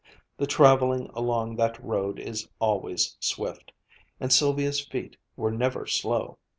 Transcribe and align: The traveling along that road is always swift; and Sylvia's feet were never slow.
The 0.37 0.47
traveling 0.47 1.11
along 1.13 1.57
that 1.57 1.77
road 1.79 2.17
is 2.17 2.49
always 2.57 3.17
swift; 3.19 3.71
and 4.19 4.33
Sylvia's 4.33 4.81
feet 4.83 5.15
were 5.35 5.51
never 5.51 5.85
slow. 5.85 6.39